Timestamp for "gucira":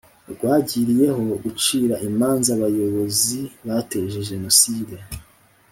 1.43-1.95